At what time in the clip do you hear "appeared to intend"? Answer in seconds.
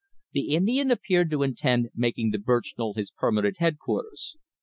0.89-1.89